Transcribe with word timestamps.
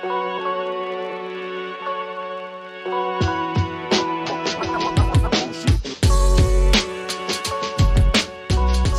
So 0.00 0.06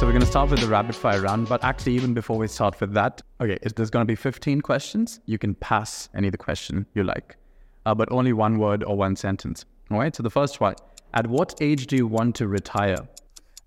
we're 0.06 0.12
going 0.12 0.22
to 0.22 0.26
start 0.26 0.50
with 0.50 0.60
the 0.60 0.68
rapid 0.68 0.96
fire 0.96 1.22
round, 1.22 1.48
but 1.48 1.64
actually, 1.64 1.94
even 1.94 2.14
before 2.14 2.38
we 2.38 2.50
start 2.50 2.80
with 2.82 2.94
that, 2.94 3.22
okay, 3.40 3.58
there's 3.76 3.90
going 3.90 4.02
to 4.02 4.08
be 4.08 4.16
15 4.16 4.60
questions. 4.60 5.22
You 5.26 5.38
can 5.38 5.56
pass 5.56 6.10
any 6.14 6.28
of 6.28 6.34
the 6.34 6.38
question 6.38 6.86
you 6.94 7.04
like, 7.04 7.38
uh, 7.86 7.96
but 7.96 8.12
only 8.12 8.34
one 8.34 8.60
word 8.60 8.84
or 8.84 8.98
one 8.98 9.16
sentence. 9.16 9.64
All 9.92 10.00
right. 10.00 10.14
So 10.14 10.24
the 10.24 10.30
first 10.30 10.60
one: 10.60 10.76
At 11.14 11.28
what 11.28 11.56
age 11.62 11.88
do 11.88 11.96
you 11.96 12.08
want 12.08 12.36
to 12.36 12.48
retire? 12.48 13.08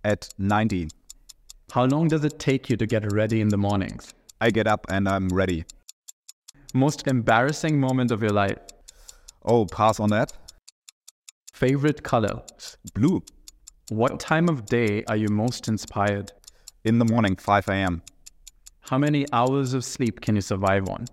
At 0.04 0.28
90, 0.36 0.88
How 1.72 1.84
long 1.84 2.08
does 2.08 2.24
it 2.24 2.38
take 2.38 2.68
you 2.68 2.76
to 2.76 2.86
get 2.86 3.10
ready 3.12 3.40
in 3.40 3.48
the 3.48 3.56
mornings? 3.56 4.12
I 4.40 4.50
get 4.50 4.66
up 4.66 4.84
and 4.90 5.08
I'm 5.08 5.28
ready. 5.28 5.64
Most 6.72 7.06
embarrassing 7.06 7.78
moment 7.78 8.10
of 8.10 8.22
your 8.22 8.30
life? 8.30 8.58
Oh, 9.44 9.66
pass 9.66 10.00
on 10.00 10.08
that. 10.10 10.32
Favorite 11.52 12.02
color? 12.02 12.42
Blue. 12.94 13.22
What 13.90 14.18
time 14.18 14.48
of 14.48 14.64
day 14.64 15.04
are 15.04 15.16
you 15.16 15.28
most 15.28 15.68
inspired? 15.68 16.32
In 16.84 16.98
the 16.98 17.04
morning, 17.04 17.36
5 17.36 17.68
a.m. 17.68 18.02
How 18.80 18.96
many 18.96 19.26
hours 19.32 19.74
of 19.74 19.84
sleep 19.84 20.22
can 20.22 20.34
you 20.34 20.40
survive 20.40 20.88
on? 20.88 21.06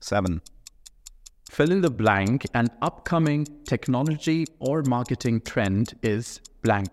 7. 0.00 0.40
Fill 1.50 1.70
in 1.70 1.82
the 1.82 1.90
blank. 1.90 2.46
An 2.54 2.68
upcoming 2.80 3.46
technology 3.64 4.46
or 4.60 4.82
marketing 4.82 5.42
trend 5.42 5.94
is 6.02 6.40
blank. 6.62 6.88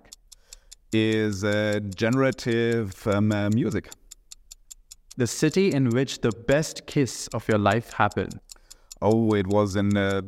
Is 0.92 1.46
uh, 1.46 1.80
generative 1.96 3.08
um, 3.08 3.32
uh, 3.32 3.50
music. 3.52 3.90
The 5.20 5.28
city 5.28 5.74
in 5.74 5.90
which 5.90 6.22
the 6.22 6.32
best 6.48 6.86
kiss 6.86 7.28
of 7.34 7.46
your 7.50 7.58
life 7.58 7.92
happened. 7.92 8.40
Oh, 9.02 9.34
it 9.34 9.48
was 9.48 9.76
in 9.76 9.98
uh, 9.98 10.22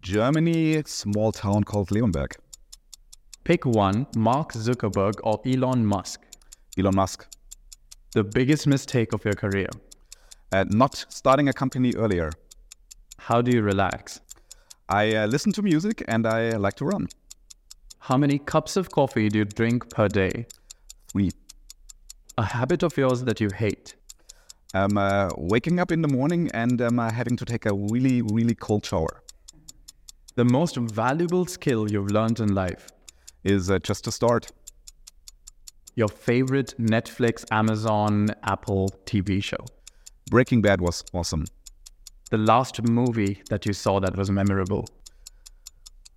Germany, 0.00 0.82
small 0.84 1.30
town 1.30 1.62
called 1.62 1.90
Leonberg. 1.90 2.32
Pick 3.44 3.64
one 3.64 4.08
Mark 4.16 4.52
Zuckerberg 4.54 5.20
or 5.22 5.40
Elon 5.46 5.86
Musk. 5.86 6.22
Elon 6.76 6.96
Musk. 6.96 7.24
The 8.14 8.24
biggest 8.24 8.66
mistake 8.66 9.12
of 9.12 9.24
your 9.24 9.34
career. 9.34 9.68
Uh, 10.50 10.64
not 10.70 11.04
starting 11.08 11.48
a 11.48 11.52
company 11.52 11.94
earlier. 11.94 12.32
How 13.18 13.42
do 13.42 13.52
you 13.52 13.62
relax? 13.62 14.22
I 14.88 15.14
uh, 15.14 15.26
listen 15.28 15.52
to 15.52 15.62
music 15.62 16.02
and 16.08 16.26
I 16.26 16.56
like 16.56 16.74
to 16.78 16.84
run. 16.84 17.06
How 18.00 18.16
many 18.16 18.40
cups 18.40 18.76
of 18.76 18.90
coffee 18.90 19.28
do 19.28 19.38
you 19.38 19.44
drink 19.44 19.88
per 19.94 20.08
day? 20.08 20.46
3. 21.12 21.30
A 22.38 22.42
habit 22.42 22.82
of 22.82 22.96
yours 22.96 23.22
that 23.22 23.40
you 23.40 23.48
hate. 23.54 23.94
Um, 24.74 24.96
uh, 24.96 25.28
waking 25.36 25.78
up 25.80 25.92
in 25.92 26.00
the 26.00 26.08
morning 26.08 26.50
and 26.54 26.80
um, 26.80 26.98
uh, 26.98 27.10
having 27.10 27.36
to 27.36 27.44
take 27.44 27.66
a 27.66 27.74
really, 27.74 28.22
really 28.22 28.54
cold 28.54 28.86
shower 28.86 29.22
The 30.36 30.44
most 30.44 30.76
valuable 30.76 31.44
skill 31.46 31.90
you've 31.90 32.10
learned 32.10 32.40
in 32.40 32.54
life. 32.54 32.88
is 33.44 33.70
uh, 33.70 33.78
just 33.80 34.04
to 34.04 34.12
start. 34.12 34.50
Your 35.94 36.08
favorite 36.08 36.74
Netflix, 36.78 37.44
Amazon, 37.50 38.28
Apple 38.44 38.88
TV 39.04 39.44
show. 39.44 39.62
Breaking 40.30 40.62
Bad 40.62 40.80
was 40.80 41.04
awesome. 41.12 41.44
The 42.30 42.38
last 42.38 42.82
movie 42.82 43.42
that 43.50 43.66
you 43.66 43.74
saw 43.74 44.00
that 44.00 44.16
was 44.16 44.30
memorable. 44.30 44.86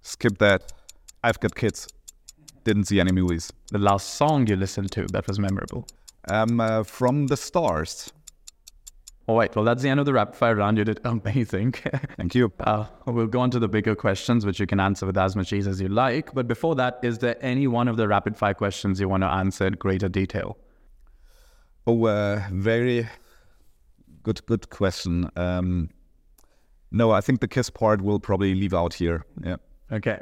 Skip 0.01 0.37
that. 0.37 0.71
I've 1.23 1.39
got 1.41 1.55
kids. 1.55 1.87
Didn't 2.63 2.85
see 2.85 3.01
any 3.01 3.11
movies. 3.11 3.51
The 3.71 3.79
last 3.79 4.13
song 4.15 4.47
you 4.47 4.55
listened 4.55 4.91
to 4.93 5.07
that 5.07 5.27
was 5.27 5.39
memorable. 5.39 5.85
Um, 6.29 6.61
uh, 6.61 6.83
from 6.83 7.27
the 7.27 7.35
stars. 7.35 8.13
All 9.27 9.37
right, 9.37 9.53
well, 9.55 9.65
that's 9.65 9.81
the 9.81 9.89
end 9.89 9.99
of 9.99 10.05
the 10.05 10.13
rapid 10.13 10.35
fire 10.35 10.55
round. 10.55 10.77
You 10.77 10.83
did 10.83 10.99
amazing. 11.03 11.71
Thank 12.17 12.35
you. 12.35 12.53
uh, 12.59 12.85
we'll 13.07 13.25
go 13.25 13.39
on 13.39 13.49
to 13.51 13.59
the 13.59 13.67
bigger 13.67 13.95
questions, 13.95 14.45
which 14.45 14.59
you 14.59 14.67
can 14.67 14.79
answer 14.79 15.07
with 15.07 15.17
as 15.17 15.35
much 15.35 15.51
ease 15.51 15.65
as 15.65 15.81
you 15.81 15.87
like. 15.87 16.31
But 16.33 16.47
before 16.47 16.75
that, 16.75 16.99
is 17.01 17.17
there 17.17 17.35
any 17.41 17.65
one 17.65 17.87
of 17.87 17.97
the 17.97 18.07
rapid 18.07 18.37
fire 18.37 18.53
questions 18.53 18.99
you 18.99 19.09
want 19.09 19.23
to 19.23 19.27
answer 19.27 19.65
in 19.65 19.73
greater 19.73 20.07
detail? 20.07 20.57
Oh, 21.87 22.05
uh, 22.05 22.43
very 22.51 23.07
good, 24.21 24.45
good 24.45 24.69
question. 24.69 25.29
Um, 25.35 25.89
no, 26.91 27.11
I 27.11 27.21
think 27.21 27.41
the 27.41 27.47
kiss 27.47 27.71
part 27.71 28.01
will 28.01 28.19
probably 28.19 28.53
leave 28.53 28.75
out 28.75 28.93
here. 28.93 29.25
Yeah. 29.43 29.57
Okay. 29.91 30.19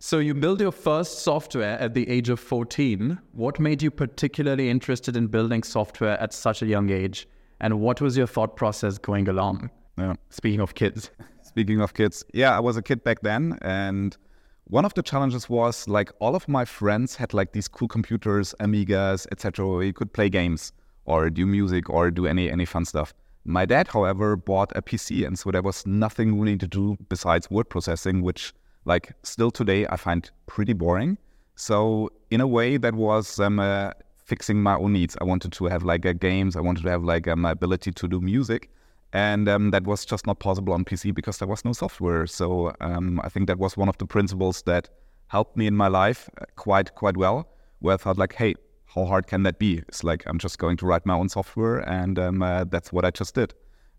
So 0.00 0.18
you 0.18 0.34
built 0.34 0.60
your 0.60 0.72
first 0.72 1.20
software 1.20 1.78
at 1.78 1.94
the 1.94 2.08
age 2.08 2.28
of 2.28 2.40
14. 2.40 3.20
What 3.32 3.60
made 3.60 3.82
you 3.82 3.90
particularly 3.92 4.68
interested 4.68 5.16
in 5.16 5.28
building 5.28 5.62
software 5.62 6.20
at 6.20 6.32
such 6.32 6.60
a 6.60 6.66
young 6.66 6.90
age? 6.90 7.28
And 7.62 7.80
what 7.80 8.00
was 8.00 8.16
your 8.16 8.26
thought 8.26 8.56
process 8.56 8.98
going 8.98 9.28
along? 9.28 9.70
Yeah. 9.96 10.14
Speaking 10.30 10.60
of 10.60 10.74
kids. 10.74 11.10
Speaking 11.42 11.80
of 11.80 11.94
kids, 11.94 12.24
yeah, 12.34 12.56
I 12.56 12.60
was 12.60 12.76
a 12.76 12.82
kid 12.82 13.04
back 13.04 13.20
then, 13.20 13.58
and 13.62 14.16
one 14.64 14.84
of 14.84 14.94
the 14.94 15.02
challenges 15.02 15.48
was 15.48 15.86
like 15.86 16.10
all 16.18 16.34
of 16.34 16.48
my 16.48 16.64
friends 16.64 17.14
had 17.14 17.34
like 17.34 17.52
these 17.52 17.68
cool 17.68 17.88
computers, 17.88 18.54
Amigas, 18.58 19.26
etc., 19.30 19.68
where 19.68 19.82
you 19.82 19.92
could 19.92 20.12
play 20.12 20.28
games 20.28 20.72
or 21.04 21.30
do 21.30 21.46
music 21.46 21.88
or 21.90 22.10
do 22.10 22.26
any 22.26 22.50
any 22.50 22.64
fun 22.64 22.84
stuff. 22.84 23.12
My 23.44 23.64
dad, 23.64 23.88
however, 23.88 24.34
bought 24.34 24.72
a 24.74 24.82
PC, 24.82 25.26
and 25.26 25.38
so 25.38 25.50
there 25.50 25.62
was 25.62 25.86
nothing 25.86 26.40
really 26.40 26.56
to 26.56 26.66
do 26.66 26.96
besides 27.08 27.50
word 27.50 27.68
processing, 27.68 28.22
which 28.22 28.54
like 28.86 29.12
still 29.22 29.50
today 29.50 29.86
I 29.86 29.96
find 29.96 30.28
pretty 30.46 30.72
boring. 30.72 31.18
So 31.54 32.10
in 32.30 32.40
a 32.40 32.46
way, 32.46 32.76
that 32.78 32.94
was 32.94 33.38
um, 33.38 33.60
uh, 33.60 33.92
fixing 34.32 34.58
my 34.62 34.76
own 34.82 34.92
needs. 34.92 35.14
I 35.20 35.24
wanted 35.24 35.52
to 35.58 35.62
have 35.72 35.82
like 35.92 36.04
uh, 36.06 36.14
games. 36.28 36.52
I 36.56 36.62
wanted 36.68 36.82
to 36.84 36.90
have 36.94 37.04
like 37.04 37.26
uh, 37.28 37.36
my 37.36 37.52
ability 37.58 37.90
to 38.00 38.08
do 38.08 38.18
music 38.20 38.70
and 39.12 39.48
um, 39.48 39.70
that 39.70 39.84
was 39.84 40.04
just 40.04 40.26
not 40.26 40.38
possible 40.38 40.72
on 40.72 40.84
PC 40.84 41.14
because 41.14 41.38
there 41.38 41.48
was 41.48 41.64
no 41.64 41.72
software. 41.72 42.26
So 42.26 42.74
um, 42.80 43.20
I 43.22 43.28
think 43.28 43.46
that 43.48 43.58
was 43.58 43.76
one 43.76 43.88
of 43.88 43.98
the 43.98 44.06
principles 44.06 44.62
that 44.62 44.88
helped 45.28 45.56
me 45.56 45.66
in 45.66 45.76
my 45.76 45.88
life 45.88 46.30
uh, 46.40 46.44
quite 46.56 46.94
quite 46.94 47.16
well. 47.16 47.48
Where 47.80 47.94
I 47.94 47.96
thought 47.96 48.16
like, 48.16 48.34
hey, 48.34 48.54
how 48.86 49.04
hard 49.04 49.26
can 49.26 49.42
that 49.42 49.58
be? 49.58 49.82
It's 49.88 50.02
like 50.04 50.22
I'm 50.26 50.38
just 50.38 50.58
going 50.58 50.76
to 50.78 50.86
write 50.86 51.04
my 51.04 51.14
own 51.14 51.28
software, 51.28 51.78
and 51.88 52.18
um, 52.18 52.42
uh, 52.42 52.64
that's 52.64 52.92
what 52.92 53.04
I 53.04 53.10
just 53.10 53.34
did. 53.34 53.54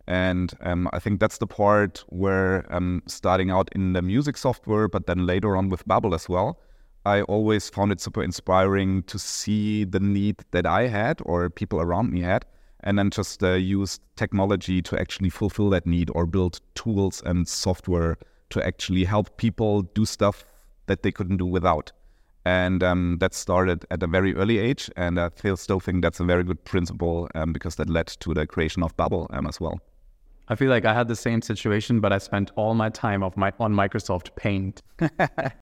And 0.07 0.53
um, 0.61 0.89
I 0.93 0.99
think 0.99 1.19
that's 1.19 1.37
the 1.37 1.47
part 1.47 2.03
where 2.07 2.65
um, 2.73 3.03
starting 3.07 3.51
out 3.51 3.69
in 3.73 3.93
the 3.93 4.01
music 4.01 4.37
software, 4.37 4.87
but 4.87 5.05
then 5.05 5.25
later 5.25 5.55
on 5.55 5.69
with 5.69 5.87
Babbel 5.87 6.13
as 6.13 6.27
well, 6.27 6.59
I 7.05 7.21
always 7.23 7.69
found 7.69 7.91
it 7.91 7.99
super 7.99 8.23
inspiring 8.23 9.03
to 9.03 9.19
see 9.19 9.83
the 9.83 9.99
need 9.99 10.37
that 10.51 10.65
I 10.65 10.87
had 10.87 11.21
or 11.25 11.49
people 11.49 11.81
around 11.81 12.11
me 12.11 12.21
had 12.21 12.45
and 12.83 12.97
then 12.97 13.09
just 13.09 13.43
uh, 13.43 13.53
use 13.53 13.99
technology 14.15 14.81
to 14.81 14.99
actually 14.99 15.29
fulfill 15.29 15.69
that 15.71 15.85
need 15.85 16.09
or 16.13 16.25
build 16.25 16.59
tools 16.75 17.21
and 17.25 17.47
software 17.47 18.17
to 18.49 18.65
actually 18.65 19.03
help 19.03 19.37
people 19.37 19.81
do 19.81 20.05
stuff 20.05 20.45
that 20.85 21.01
they 21.01 21.11
couldn't 21.11 21.37
do 21.37 21.45
without. 21.45 21.91
And 22.45 22.83
um, 22.83 23.17
that 23.19 23.33
started 23.33 23.85
at 23.89 24.03
a 24.03 24.07
very 24.07 24.35
early 24.35 24.57
age, 24.57 24.89
and 24.97 25.17
I 25.17 25.29
still 25.55 25.79
think 25.79 26.03
that's 26.03 26.19
a 26.19 26.25
very 26.25 26.43
good 26.43 26.63
principle 26.65 27.29
um, 27.35 27.53
because 27.53 27.75
that 27.75 27.89
led 27.89 28.07
to 28.07 28.33
the 28.33 28.45
creation 28.45 28.83
of 28.83 28.95
Babbel 28.97 29.27
um, 29.33 29.47
as 29.47 29.61
well. 29.61 29.79
I 30.49 30.55
feel 30.55 30.69
like 30.69 30.83
I 30.83 30.93
had 30.93 31.07
the 31.07 31.15
same 31.15 31.41
situation, 31.41 32.01
but 32.01 32.11
I 32.11 32.17
spent 32.17 32.51
all 32.57 32.73
my 32.73 32.89
time 32.89 33.23
of 33.23 33.37
my, 33.37 33.53
on 33.59 33.73
Microsoft 33.73 34.35
Paint. 34.35 34.81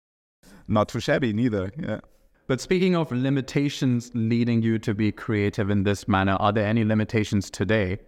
Not 0.69 0.89
too 0.89 0.99
shabby, 0.99 1.33
neither. 1.33 1.71
Yeah. 1.81 1.99
But 2.47 2.61
speaking 2.61 2.95
of 2.95 3.11
limitations 3.11 4.11
leading 4.13 4.61
you 4.61 4.79
to 4.79 4.93
be 4.93 5.11
creative 5.11 5.69
in 5.69 5.83
this 5.83 6.07
manner, 6.07 6.33
are 6.39 6.51
there 6.51 6.65
any 6.65 6.83
limitations 6.83 7.49
today 7.49 7.99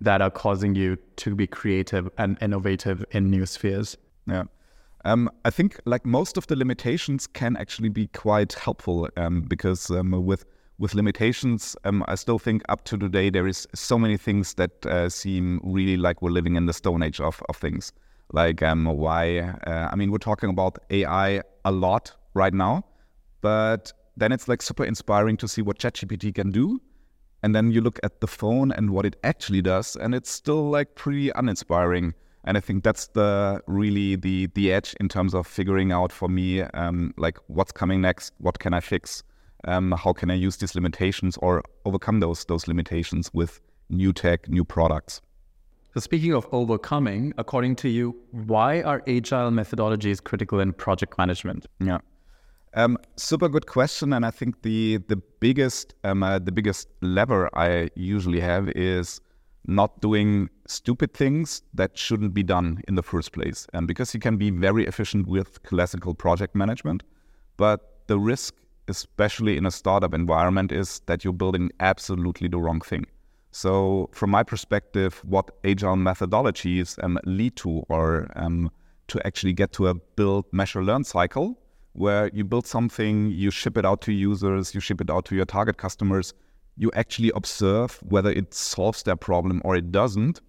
that 0.00 0.20
are 0.20 0.30
causing 0.30 0.74
you 0.74 0.96
to 1.16 1.34
be 1.34 1.46
creative 1.46 2.08
and 2.18 2.36
innovative 2.40 3.04
in 3.12 3.30
new 3.30 3.46
spheres? 3.46 3.96
Yeah. 4.26 4.44
Um, 5.04 5.30
I 5.44 5.50
think 5.50 5.80
like 5.84 6.04
most 6.04 6.36
of 6.36 6.46
the 6.48 6.56
limitations 6.56 7.26
can 7.26 7.56
actually 7.56 7.88
be 7.88 8.08
quite 8.08 8.52
helpful 8.52 9.08
um, 9.16 9.42
because 9.42 9.90
um, 9.90 10.10
with 10.26 10.44
with 10.78 10.94
limitations, 10.94 11.74
um, 11.84 12.04
I 12.06 12.14
still 12.14 12.38
think 12.38 12.62
up 12.68 12.84
to 12.84 12.96
today 12.96 13.30
there 13.30 13.48
is 13.48 13.66
so 13.74 13.98
many 13.98 14.16
things 14.16 14.54
that 14.54 14.86
uh, 14.86 15.08
seem 15.08 15.60
really 15.64 15.96
like 15.96 16.22
we're 16.22 16.30
living 16.30 16.54
in 16.54 16.66
the 16.66 16.72
stone 16.72 17.02
age 17.02 17.20
of, 17.20 17.42
of 17.48 17.56
things. 17.56 17.92
Like 18.32 18.62
um, 18.62 18.84
why? 18.84 19.38
Uh, 19.38 19.88
I 19.90 19.96
mean, 19.96 20.12
we're 20.12 20.18
talking 20.18 20.50
about 20.50 20.78
AI 20.90 21.42
a 21.68 21.70
lot 21.70 22.12
right 22.34 22.54
now, 22.54 22.84
but 23.40 23.92
then 24.16 24.32
it's 24.32 24.48
like 24.48 24.62
super 24.62 24.84
inspiring 24.84 25.36
to 25.36 25.46
see 25.46 25.62
what 25.62 25.78
ChatGPT 25.78 26.34
can 26.34 26.50
do, 26.50 26.80
and 27.42 27.54
then 27.54 27.70
you 27.70 27.80
look 27.80 28.00
at 28.02 28.20
the 28.20 28.26
phone 28.26 28.72
and 28.72 28.90
what 28.90 29.06
it 29.06 29.16
actually 29.22 29.62
does, 29.62 29.96
and 29.96 30.14
it's 30.14 30.30
still 30.30 30.70
like 30.70 30.94
pretty 30.94 31.30
uninspiring. 31.30 32.14
And 32.44 32.56
I 32.56 32.60
think 32.60 32.82
that's 32.82 33.08
the 33.08 33.62
really 33.66 34.16
the 34.16 34.46
the 34.54 34.72
edge 34.72 34.96
in 35.00 35.08
terms 35.08 35.34
of 35.34 35.46
figuring 35.46 35.92
out 35.92 36.12
for 36.12 36.28
me, 36.28 36.62
um, 36.62 37.12
like 37.16 37.38
what's 37.48 37.72
coming 37.72 38.00
next, 38.00 38.32
what 38.38 38.58
can 38.58 38.72
I 38.72 38.80
fix, 38.80 39.22
um, 39.64 39.92
how 39.92 40.12
can 40.12 40.30
I 40.30 40.34
use 40.34 40.56
these 40.56 40.74
limitations 40.74 41.36
or 41.42 41.62
overcome 41.84 42.20
those 42.20 42.44
those 42.46 42.66
limitations 42.66 43.30
with 43.34 43.60
new 43.90 44.12
tech, 44.12 44.48
new 44.48 44.64
products. 44.64 45.20
So, 45.94 46.00
speaking 46.00 46.34
of 46.34 46.46
overcoming, 46.52 47.32
according 47.38 47.76
to 47.76 47.88
you, 47.88 48.14
why 48.30 48.82
are 48.82 49.02
agile 49.06 49.50
methodologies 49.50 50.22
critical 50.22 50.60
in 50.60 50.72
project 50.74 51.16
management? 51.16 51.66
Yeah. 51.80 51.98
Um, 52.74 52.98
super 53.16 53.48
good 53.48 53.66
question, 53.66 54.12
and 54.12 54.26
I 54.26 54.30
think 54.30 54.62
the 54.62 54.98
the 55.08 55.16
biggest 55.40 55.94
um, 56.04 56.22
uh, 56.22 56.38
the 56.38 56.52
biggest 56.52 56.88
lever 57.00 57.48
I 57.54 57.88
usually 57.94 58.40
have 58.40 58.68
is 58.70 59.20
not 59.66 60.00
doing 60.00 60.50
stupid 60.66 61.14
things 61.14 61.62
that 61.74 61.96
shouldn't 61.96 62.34
be 62.34 62.42
done 62.42 62.82
in 62.86 62.94
the 62.94 63.02
first 63.02 63.32
place. 63.32 63.66
And 63.72 63.86
because 63.86 64.14
you 64.14 64.20
can 64.20 64.36
be 64.36 64.50
very 64.50 64.86
efficient 64.86 65.26
with 65.26 65.62
classical 65.62 66.14
project 66.14 66.54
management, 66.54 67.02
but 67.56 68.06
the 68.06 68.18
risk, 68.18 68.54
especially 68.88 69.56
in 69.56 69.66
a 69.66 69.70
startup 69.70 70.14
environment, 70.14 70.72
is 70.72 71.00
that 71.06 71.24
you're 71.24 71.32
building 71.32 71.70
absolutely 71.80 72.48
the 72.48 72.58
wrong 72.58 72.80
thing. 72.80 73.06
So, 73.60 74.08
from 74.12 74.30
my 74.30 74.44
perspective, 74.44 75.20
what 75.24 75.50
agile 75.64 75.96
methodologies 75.96 76.96
um, 77.02 77.18
lead 77.24 77.56
to 77.56 77.82
are 77.90 78.30
um, 78.36 78.70
to 79.08 79.26
actually 79.26 79.52
get 79.52 79.72
to 79.72 79.88
a 79.88 79.94
build, 79.94 80.44
measure, 80.52 80.84
learn 80.84 81.02
cycle 81.02 81.58
where 81.94 82.30
you 82.32 82.44
build 82.44 82.68
something, 82.68 83.32
you 83.32 83.50
ship 83.50 83.76
it 83.76 83.84
out 83.84 84.00
to 84.02 84.12
users, 84.12 84.76
you 84.76 84.80
ship 84.80 85.00
it 85.00 85.10
out 85.10 85.24
to 85.24 85.34
your 85.34 85.44
target 85.44 85.76
customers, 85.76 86.34
you 86.76 86.92
actually 86.94 87.32
observe 87.34 87.98
whether 88.08 88.30
it 88.30 88.54
solves 88.54 89.02
their 89.02 89.16
problem 89.16 89.60
or 89.64 89.74
it 89.74 89.90
doesn't. 89.90 90.40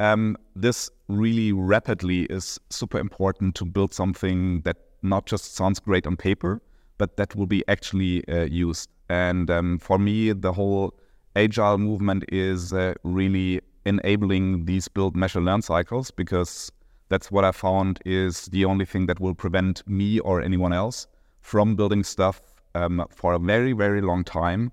Um, 0.00 0.36
this 0.56 0.90
really 1.06 1.52
rapidly 1.52 2.22
is 2.24 2.58
super 2.70 2.98
important 2.98 3.54
to 3.54 3.64
build 3.64 3.94
something 3.94 4.62
that 4.62 4.78
not 5.02 5.26
just 5.26 5.54
sounds 5.54 5.78
great 5.78 6.04
on 6.04 6.16
paper, 6.16 6.60
but 6.98 7.16
that 7.16 7.36
will 7.36 7.46
be 7.46 7.62
actually 7.68 8.26
uh, 8.26 8.46
used. 8.46 8.90
And 9.08 9.52
um, 9.52 9.78
for 9.78 10.00
me, 10.00 10.32
the 10.32 10.52
whole 10.52 10.98
agile 11.36 11.78
movement 11.78 12.24
is 12.28 12.72
uh, 12.72 12.94
really 13.04 13.60
enabling 13.84 14.64
these 14.64 14.88
build, 14.88 15.14
measure, 15.14 15.40
learn 15.40 15.62
cycles 15.62 16.10
because 16.10 16.72
that's 17.08 17.30
what 17.30 17.44
I 17.44 17.52
found 17.52 18.00
is 18.04 18.46
the 18.46 18.64
only 18.64 18.84
thing 18.84 19.06
that 19.06 19.20
will 19.20 19.34
prevent 19.34 19.86
me 19.86 20.18
or 20.20 20.42
anyone 20.42 20.72
else 20.72 21.06
from 21.40 21.76
building 21.76 22.02
stuff 22.02 22.42
um, 22.74 23.06
for 23.10 23.34
a 23.34 23.38
very, 23.38 23.72
very 23.72 24.00
long 24.00 24.24
time 24.24 24.72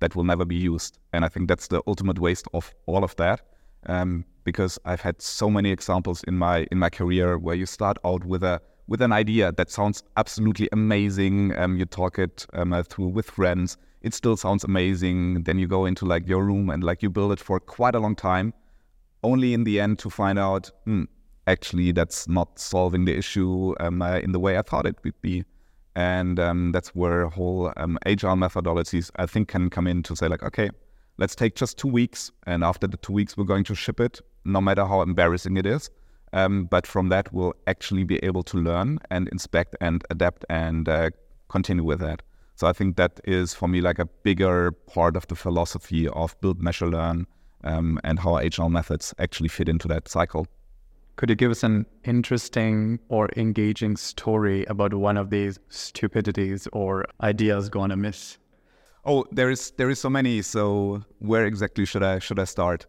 that 0.00 0.14
will 0.14 0.24
never 0.24 0.44
be 0.44 0.56
used. 0.56 0.98
And 1.12 1.24
I 1.24 1.28
think 1.28 1.48
that's 1.48 1.68
the 1.68 1.82
ultimate 1.86 2.18
waste 2.18 2.46
of 2.52 2.74
all 2.86 3.04
of 3.04 3.16
that. 3.16 3.40
Um, 3.86 4.24
because 4.44 4.78
I've 4.84 5.00
had 5.00 5.22
so 5.22 5.48
many 5.48 5.70
examples 5.70 6.22
in 6.24 6.36
my 6.36 6.66
in 6.70 6.78
my 6.78 6.90
career 6.90 7.38
where 7.38 7.54
you 7.54 7.66
start 7.66 7.98
out 8.04 8.24
with 8.24 8.42
a 8.42 8.60
with 8.88 9.00
an 9.00 9.12
idea 9.12 9.52
that 9.52 9.70
sounds 9.70 10.02
absolutely 10.16 10.68
amazing. 10.72 11.56
Um, 11.56 11.76
you 11.78 11.84
talk 11.84 12.18
it 12.18 12.46
um, 12.52 12.82
through 12.84 13.08
with 13.08 13.30
friends. 13.30 13.76
It 14.02 14.14
still 14.14 14.36
sounds 14.36 14.64
amazing. 14.64 15.44
Then 15.44 15.58
you 15.58 15.66
go 15.66 15.86
into 15.86 16.04
like 16.04 16.28
your 16.28 16.44
room 16.44 16.70
and 16.70 16.82
like 16.82 17.02
you 17.02 17.10
build 17.10 17.32
it 17.32 17.40
for 17.40 17.60
quite 17.60 17.94
a 17.94 18.00
long 18.00 18.16
time, 18.16 18.52
only 19.22 19.54
in 19.54 19.64
the 19.64 19.80
end 19.80 19.98
to 20.00 20.10
find 20.10 20.38
out, 20.38 20.70
hmm, 20.84 21.04
actually 21.46 21.92
that's 21.92 22.28
not 22.28 22.58
solving 22.58 23.04
the 23.04 23.16
issue 23.16 23.74
um, 23.80 24.02
uh, 24.02 24.18
in 24.18 24.32
the 24.32 24.40
way 24.40 24.58
I 24.58 24.62
thought 24.62 24.86
it 24.86 24.96
would 25.04 25.20
be. 25.22 25.44
And 25.94 26.40
um, 26.40 26.72
that's 26.72 26.88
where 26.94 27.28
whole 27.28 27.72
um, 27.76 27.98
agile 28.06 28.36
methodologies 28.36 29.10
I 29.16 29.26
think 29.26 29.48
can 29.48 29.70
come 29.70 29.86
in 29.86 30.02
to 30.04 30.16
say 30.16 30.26
like, 30.26 30.42
okay, 30.42 30.70
let's 31.18 31.34
take 31.34 31.54
just 31.54 31.78
two 31.78 31.88
weeks, 31.88 32.32
and 32.46 32.64
after 32.64 32.86
the 32.86 32.96
two 32.96 33.12
weeks 33.12 33.36
we're 33.36 33.44
going 33.44 33.64
to 33.64 33.74
ship 33.74 34.00
it, 34.00 34.20
no 34.44 34.60
matter 34.60 34.84
how 34.84 35.02
embarrassing 35.02 35.56
it 35.56 35.66
is. 35.66 35.90
Um, 36.32 36.64
but 36.64 36.86
from 36.86 37.10
that 37.10 37.32
we'll 37.32 37.52
actually 37.66 38.04
be 38.04 38.16
able 38.24 38.42
to 38.44 38.56
learn 38.56 38.98
and 39.10 39.28
inspect 39.28 39.76
and 39.82 40.02
adapt 40.08 40.46
and 40.48 40.88
uh, 40.88 41.10
continue 41.48 41.84
with 41.84 42.00
that. 42.00 42.22
So 42.54 42.66
I 42.66 42.72
think 42.72 42.96
that 42.96 43.20
is 43.24 43.54
for 43.54 43.68
me 43.68 43.80
like 43.80 43.98
a 43.98 44.06
bigger 44.22 44.72
part 44.72 45.16
of 45.16 45.26
the 45.26 45.34
philosophy 45.34 46.08
of 46.08 46.38
build, 46.40 46.62
measure, 46.62 46.86
learn, 46.86 47.26
um, 47.64 47.98
and 48.04 48.18
how 48.18 48.38
agile 48.38 48.70
methods 48.70 49.14
actually 49.18 49.48
fit 49.48 49.68
into 49.68 49.88
that 49.88 50.08
cycle. 50.08 50.46
Could 51.16 51.28
you 51.28 51.36
give 51.36 51.50
us 51.50 51.62
an 51.62 51.86
interesting 52.04 52.98
or 53.08 53.28
engaging 53.36 53.96
story 53.96 54.64
about 54.66 54.94
one 54.94 55.16
of 55.16 55.30
these 55.30 55.58
stupidities 55.68 56.66
or 56.72 57.04
ideas 57.22 57.68
gone 57.68 57.90
amiss? 57.90 58.38
Oh, 59.04 59.26
there 59.30 59.50
is 59.50 59.72
there 59.76 59.90
is 59.90 60.00
so 60.00 60.08
many. 60.08 60.42
So 60.42 61.02
where 61.18 61.44
exactly 61.44 61.84
should 61.84 62.02
I 62.02 62.18
should 62.18 62.38
I 62.38 62.44
start? 62.44 62.86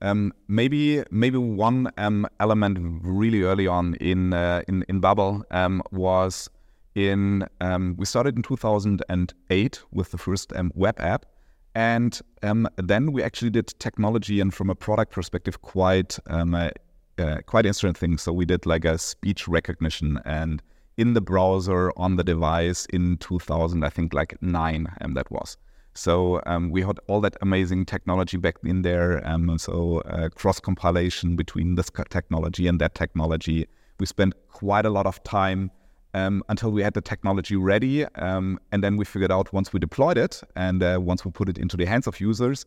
Um, 0.00 0.32
maybe 0.48 1.02
maybe 1.10 1.38
one 1.38 1.90
um, 1.98 2.26
element 2.40 2.78
really 3.02 3.42
early 3.42 3.66
on 3.66 3.94
in 3.94 4.32
uh, 4.32 4.62
in 4.68 4.84
in 4.88 5.00
Babbel 5.00 5.42
um, 5.50 5.82
was 5.90 6.48
in 6.96 7.46
um, 7.60 7.94
we 7.98 8.06
started 8.06 8.36
in 8.36 8.42
2008 8.42 9.82
with 9.92 10.10
the 10.10 10.18
first 10.18 10.52
um, 10.56 10.72
web 10.74 10.98
app, 10.98 11.26
and 11.74 12.20
um, 12.42 12.66
then 12.76 13.12
we 13.12 13.22
actually 13.22 13.50
did 13.50 13.68
technology 13.78 14.40
and 14.40 14.52
from 14.52 14.70
a 14.70 14.74
product 14.74 15.12
perspective 15.12 15.60
quite 15.62 16.18
uh, 16.28 16.70
uh, 17.18 17.38
quite 17.46 17.66
interesting 17.66 17.92
things. 17.92 18.22
So 18.22 18.32
we 18.32 18.46
did 18.46 18.66
like 18.66 18.84
a 18.84 18.98
speech 18.98 19.46
recognition 19.46 20.18
and 20.24 20.62
in 20.96 21.12
the 21.12 21.20
browser 21.20 21.92
on 21.98 22.16
the 22.16 22.24
device 22.24 22.86
in 22.86 23.18
2000, 23.18 23.84
I 23.84 23.90
think 23.90 24.14
like 24.14 24.40
nine, 24.40 24.88
and 24.98 25.10
um, 25.10 25.14
that 25.14 25.30
was. 25.30 25.58
So 25.92 26.40
um, 26.46 26.70
we 26.70 26.82
had 26.82 26.98
all 27.06 27.20
that 27.20 27.36
amazing 27.42 27.84
technology 27.84 28.38
back 28.38 28.56
in 28.64 28.82
there. 28.82 29.26
Um, 29.26 29.58
so 29.58 30.00
uh, 30.00 30.30
cross 30.30 30.60
compilation 30.60 31.36
between 31.36 31.74
this 31.74 31.90
technology 32.08 32.66
and 32.66 32.80
that 32.80 32.94
technology. 32.94 33.66
We 33.98 34.06
spent 34.06 34.34
quite 34.48 34.86
a 34.86 34.90
lot 34.90 35.06
of 35.06 35.22
time 35.24 35.70
um, 36.16 36.42
until 36.48 36.72
we 36.72 36.82
had 36.82 36.94
the 36.94 37.02
technology 37.02 37.56
ready, 37.56 38.06
um, 38.14 38.58
and 38.72 38.82
then 38.82 38.96
we 38.96 39.04
figured 39.04 39.30
out 39.30 39.52
once 39.52 39.72
we 39.74 39.78
deployed 39.78 40.16
it 40.16 40.40
and 40.56 40.82
uh, 40.82 40.98
once 40.98 41.24
we 41.26 41.30
put 41.30 41.48
it 41.48 41.58
into 41.58 41.76
the 41.76 41.84
hands 41.84 42.06
of 42.06 42.18
users, 42.20 42.64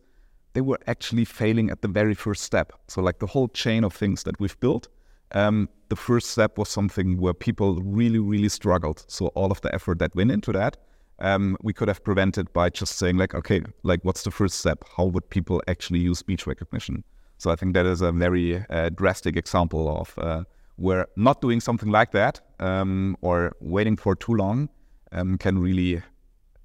they 0.52 0.60
were 0.60 0.78
actually 0.86 1.24
failing 1.24 1.68
at 1.68 1.82
the 1.82 1.88
very 1.88 2.14
first 2.14 2.42
step. 2.42 2.72
So, 2.86 3.02
like 3.02 3.18
the 3.18 3.26
whole 3.26 3.48
chain 3.48 3.82
of 3.82 3.92
things 3.92 4.22
that 4.22 4.38
we've 4.38 4.58
built, 4.60 4.86
um, 5.32 5.68
the 5.88 5.96
first 5.96 6.30
step 6.30 6.58
was 6.58 6.68
something 6.68 7.20
where 7.20 7.34
people 7.34 7.82
really, 7.82 8.20
really 8.20 8.48
struggled. 8.48 9.04
So, 9.08 9.26
all 9.28 9.50
of 9.50 9.60
the 9.62 9.74
effort 9.74 9.98
that 9.98 10.14
went 10.14 10.30
into 10.30 10.52
that, 10.52 10.76
um, 11.18 11.56
we 11.60 11.72
could 11.72 11.88
have 11.88 12.04
prevented 12.04 12.52
by 12.52 12.70
just 12.70 12.98
saying, 12.98 13.16
like, 13.16 13.34
okay, 13.34 13.62
like, 13.82 14.00
what's 14.04 14.22
the 14.22 14.30
first 14.30 14.58
step? 14.58 14.84
How 14.96 15.06
would 15.06 15.28
people 15.28 15.60
actually 15.66 15.98
use 15.98 16.18
speech 16.20 16.46
recognition? 16.46 17.02
So, 17.38 17.50
I 17.50 17.56
think 17.56 17.74
that 17.74 17.86
is 17.86 18.00
a 18.00 18.12
very 18.12 18.64
uh, 18.70 18.90
drastic 18.90 19.36
example 19.36 19.88
of 20.00 20.14
uh, 20.18 20.44
where 20.76 21.06
not 21.16 21.40
doing 21.40 21.60
something 21.60 21.90
like 21.90 22.12
that 22.12 22.40
um, 22.60 23.16
or 23.20 23.56
waiting 23.60 23.96
for 23.96 24.14
too 24.14 24.34
long 24.34 24.68
um, 25.12 25.36
can 25.38 25.58
really 25.58 26.02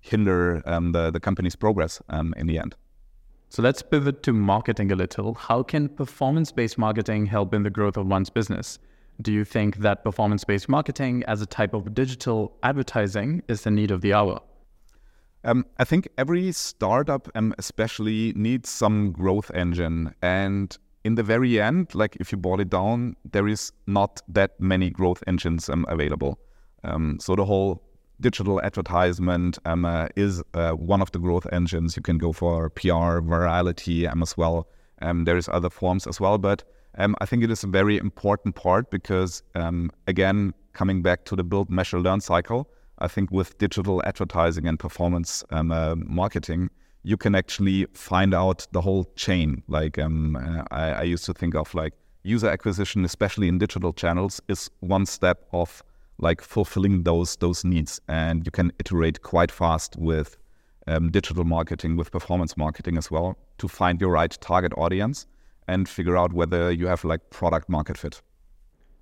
hinder 0.01 0.61
um, 0.65 0.91
the, 0.91 1.09
the 1.09 1.19
company's 1.19 1.55
progress 1.55 2.01
um, 2.09 2.33
in 2.37 2.47
the 2.47 2.59
end. 2.59 2.75
So 3.49 3.61
let's 3.61 3.81
pivot 3.81 4.21
to 4.23 4.33
marketing 4.33 4.91
a 4.91 4.95
little. 4.95 5.33
How 5.33 5.63
can 5.63 5.89
performance 5.89 6.51
based 6.51 6.77
marketing 6.77 7.25
help 7.25 7.53
in 7.53 7.63
the 7.63 7.69
growth 7.69 7.97
of 7.97 8.05
one's 8.05 8.29
business? 8.29 8.79
Do 9.21 9.31
you 9.31 9.45
think 9.45 9.77
that 9.77 10.03
performance 10.03 10.43
based 10.43 10.67
marketing 10.67 11.23
as 11.25 11.41
a 11.41 11.45
type 11.45 11.73
of 11.73 11.93
digital 11.93 12.57
advertising 12.63 13.41
is 13.47 13.61
the 13.61 13.71
need 13.71 13.91
of 13.91 14.01
the 14.01 14.13
hour? 14.13 14.41
Um, 15.45 15.65
I 15.77 15.85
think 15.85 16.09
every 16.17 16.51
startup, 16.51 17.29
um, 17.35 17.53
especially, 17.57 18.33
needs 18.35 18.67
some 18.67 19.11
growth 19.11 19.51
engine. 19.53 20.13
And 20.21 20.75
in 21.05 21.13
the 21.13 21.23
very 21.23 21.61
end, 21.61 21.93
like 21.93 22.17
if 22.19 22.31
you 22.31 22.37
boil 22.37 22.59
it 22.59 22.69
down, 22.69 23.15
there 23.31 23.47
is 23.47 23.71
not 23.85 24.21
that 24.27 24.59
many 24.59 24.89
growth 24.89 25.23
engines 25.27 25.69
um, 25.69 25.85
available. 25.87 26.39
Um, 26.83 27.19
so 27.21 27.35
the 27.35 27.45
whole 27.45 27.83
digital 28.19 28.59
advertisement 28.61 29.59
um, 29.65 29.85
uh, 29.85 30.07
is 30.15 30.41
uh, 30.55 30.71
one 30.71 31.03
of 31.03 31.11
the 31.11 31.19
growth 31.19 31.45
engines. 31.51 31.95
You 31.95 32.01
can 32.01 32.17
go 32.17 32.33
for 32.33 32.71
PR, 32.71 33.21
virality 33.21 34.11
um, 34.11 34.23
as 34.23 34.35
well. 34.35 34.67
Um, 35.03 35.25
there 35.25 35.37
is 35.37 35.47
other 35.47 35.69
forms 35.69 36.07
as 36.07 36.19
well, 36.19 36.39
but 36.39 36.63
um, 36.97 37.15
I 37.21 37.25
think 37.27 37.43
it 37.43 37.51
is 37.51 37.63
a 37.63 37.67
very 37.67 37.97
important 37.97 38.55
part 38.55 38.89
because 38.89 39.43
um, 39.53 39.91
again, 40.07 40.55
coming 40.73 41.03
back 41.03 41.25
to 41.25 41.35
the 41.35 41.43
build, 41.43 41.69
measure, 41.69 41.99
learn 41.99 42.19
cycle, 42.19 42.67
I 42.97 43.09
think 43.09 43.29
with 43.29 43.59
digital 43.59 44.01
advertising 44.05 44.65
and 44.67 44.79
performance 44.79 45.43
uh, 45.51 45.61
marketing, 45.97 46.71
you 47.05 47.17
can 47.17 47.35
actually 47.35 47.85
find 47.93 48.33
out 48.33 48.67
the 48.71 48.81
whole 48.81 49.05
chain. 49.15 49.61
Like 49.67 49.99
um, 49.99 50.35
uh, 50.35 50.63
I, 50.71 50.91
I 50.91 51.03
used 51.03 51.23
to 51.25 51.33
think 51.33 51.53
of 51.55 51.73
like 51.75 51.93
user 52.23 52.49
acquisition, 52.49 53.05
especially 53.05 53.47
in 53.47 53.59
digital 53.59 53.93
channels, 53.93 54.41
is 54.47 54.71
one 54.79 55.05
step 55.05 55.45
of 55.53 55.83
like 56.17 56.41
fulfilling 56.41 57.03
those 57.03 57.35
those 57.35 57.63
needs. 57.63 58.01
And 58.07 58.43
you 58.45 58.51
can 58.51 58.73
iterate 58.79 59.21
quite 59.21 59.51
fast 59.51 59.95
with 59.97 60.35
um, 60.87 61.11
digital 61.11 61.43
marketing, 61.43 61.95
with 61.95 62.11
performance 62.11 62.57
marketing 62.57 62.97
as 62.97 63.11
well, 63.11 63.37
to 63.59 63.67
find 63.67 64.01
your 64.01 64.09
right 64.09 64.35
target 64.41 64.73
audience 64.75 65.27
and 65.67 65.87
figure 65.87 66.17
out 66.17 66.33
whether 66.33 66.71
you 66.71 66.87
have 66.87 67.03
like 67.03 67.29
product 67.29 67.69
market 67.69 67.99
fit. 67.99 68.19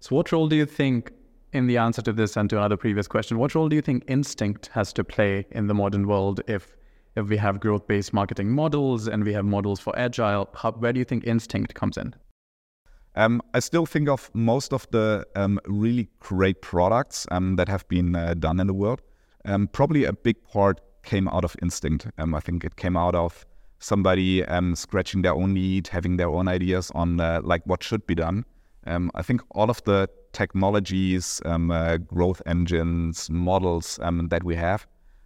So, 0.01 0.13
what 0.17 0.33
role 0.33 0.50
do 0.50 0.57
you 0.57 0.65
think, 0.65 1.13
in 1.53 1.67
the 1.67 1.77
answer 1.77 2.01
to 2.01 2.12
this 2.12 2.36
and 2.36 2.50
to 2.50 2.57
another 2.57 2.75
previous 2.75 3.07
question, 3.07 3.38
what 3.38 3.55
role 3.55 3.69
do 3.69 3.77
you 3.77 3.81
think 3.81 4.03
instinct 4.07 4.67
has 4.74 4.91
to 4.93 5.05
play 5.05 5.45
in 5.51 5.67
the 5.67 5.74
modern 5.74 6.05
world 6.05 6.41
if 6.48 6.75
if 7.15 7.27
we 7.27 7.38
have 7.38 7.60
growth 7.60 7.88
based 7.88 8.13
marketing 8.13 8.50
models 8.50 9.08
and 9.08 9.24
we 9.24 9.34
have 9.34 9.46
models 9.46 9.79
for 9.79 9.98
agile? 9.98 10.50
How, 10.53 10.72
where 10.72 10.93
do 10.93 11.00
you 11.00 11.05
think 11.05 11.25
instinct 11.25 11.74
comes 11.74 11.98
in? 11.98 12.15
Um, 13.15 13.41
I 13.53 13.60
still 13.60 13.86
think 13.86 14.10
of 14.10 14.32
most 14.34 14.74
of 14.74 14.88
the 14.89 15.25
um, 15.36 15.60
really 15.67 16.10
great 16.20 16.62
products 16.62 17.27
um, 17.29 17.58
that 17.58 17.70
have 17.70 17.88
been 17.88 18.15
uh, 18.15 18.34
done 18.34 18.60
in 18.60 18.67
the 18.67 18.74
world. 18.74 19.01
Um, 19.46 19.67
probably 19.67 20.05
a 20.05 20.13
big 20.13 20.43
part 20.43 20.82
came 21.03 21.27
out 21.27 21.46
of 21.46 21.55
instinct. 21.62 22.08
Um, 22.17 22.34
I 22.34 22.39
think 22.39 22.63
it 22.63 22.75
came 22.75 22.98
out 22.98 23.13
of 23.13 23.46
somebody 23.79 24.43
um, 24.46 24.75
scratching 24.75 25.22
their 25.22 25.34
own 25.34 25.53
need, 25.53 25.89
having 25.89 26.17
their 26.17 26.29
own 26.29 26.48
ideas 26.48 26.91
on 26.96 27.20
uh, 27.20 27.41
like 27.43 27.62
what 27.65 27.84
should 27.84 28.08
be 28.08 28.15
done. 28.15 28.46
I 28.86 29.22
think 29.22 29.41
all 29.51 29.70
of 29.70 29.82
the 29.86 30.10
technologies, 30.34 31.41
uh, 31.46 31.98
growth 31.98 32.41
engines, 32.46 33.29
models 33.29 33.98
that 34.01 34.43
we 34.43 34.55
have, 34.55 34.86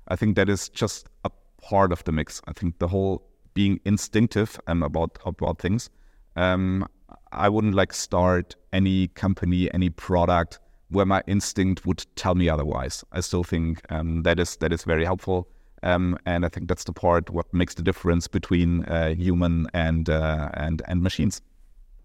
I 0.10 0.16
think 0.16 0.36
that 0.36 0.48
is 0.48 0.70
just 0.70 1.08
a 1.24 1.32
part 1.62 1.92
of 1.92 2.04
the 2.04 2.12
mix. 2.12 2.42
I 2.48 2.54
think 2.54 2.80
the 2.80 2.88
whole 2.88 3.24
being 3.54 3.80
instinctive 3.86 4.60
about 4.68 5.18
about 5.26 5.60
things 5.60 5.90
Um, 6.36 6.86
I 7.32 7.50
wouldn't 7.50 7.74
like 7.74 7.94
start 7.94 8.56
any 8.72 9.08
company, 9.10 9.74
any 9.74 9.90
product 9.90 10.60
where 10.90 11.06
my 11.06 11.22
instinct 11.28 11.86
would 11.86 12.06
tell 12.16 12.36
me 12.36 12.48
otherwise. 12.48 13.04
I 13.12 13.22
still 13.22 13.44
think 13.44 13.82
um, 13.90 14.24
that 14.24 14.40
is 14.40 14.58
that 14.58 14.72
is 14.72 14.84
very 14.84 15.04
helpful, 15.04 15.48
um, 15.84 16.18
and 16.26 16.46
I 16.46 16.50
think 16.50 16.68
that's 16.68 16.84
the 16.84 16.94
part 16.94 17.30
what 17.30 17.52
makes 17.54 17.74
the 17.74 17.84
difference 17.84 18.28
between 18.28 18.86
uh, 18.86 19.16
human 19.16 19.68
and 19.74 20.10
uh, 20.10 20.50
and 20.54 20.82
and 20.88 21.02
machines. 21.02 21.42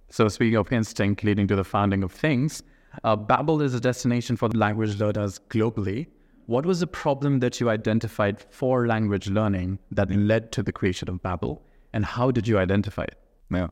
So 0.08 0.28
speaking 0.28 0.56
of 0.56 0.72
instinct 0.72 1.24
leading 1.24 1.46
to 1.48 1.56
the 1.56 1.64
founding 1.64 2.02
of 2.02 2.12
things, 2.12 2.62
uh, 3.04 3.16
Babbel 3.16 3.62
is 3.62 3.74
a 3.74 3.80
destination 3.80 4.36
for 4.36 4.48
language 4.48 4.98
learners 4.98 5.40
globally. 5.48 6.06
What 6.52 6.66
was 6.66 6.80
the 6.80 6.86
problem 6.86 7.40
that 7.40 7.60
you 7.60 7.70
identified 7.70 8.44
for 8.50 8.86
language 8.86 9.26
learning 9.26 9.78
that 9.90 10.10
led 10.10 10.52
to 10.52 10.62
the 10.62 10.70
creation 10.70 11.08
of 11.08 11.22
Babbel, 11.22 11.62
and 11.94 12.04
how 12.04 12.30
did 12.30 12.46
you 12.46 12.58
identify 12.58 13.04
it? 13.04 13.16
Yeah. 13.50 13.68